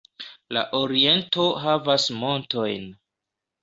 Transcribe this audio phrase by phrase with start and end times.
[0.57, 2.93] La oriento havas montojn.